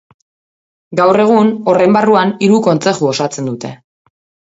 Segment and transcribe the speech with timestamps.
[1.01, 3.79] Gaur egun horren barruan hiru kontzeju osatzen dute.